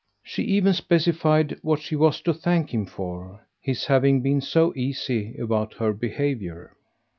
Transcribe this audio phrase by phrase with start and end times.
[0.23, 5.37] She even specified what she was to thank him for, his having been so easy
[5.37, 6.75] about her behaviour.